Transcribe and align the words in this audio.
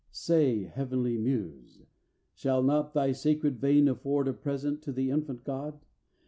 in 0.09 0.13
Say, 0.13 0.63
Heavenly 0.63 1.15
Muse, 1.19 1.83
shall 2.33 2.63
not 2.63 2.95
thy 2.95 3.11
sacred 3.11 3.59
vein 3.61 3.87
Afford 3.87 4.27
a 4.27 4.33
present 4.33 4.81
to 4.81 4.91
the 4.91 5.11
Infant 5.11 5.43
God? 5.43 5.79